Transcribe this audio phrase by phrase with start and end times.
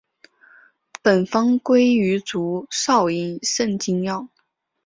[1.03, 4.29] 本方归于足少阴肾经药。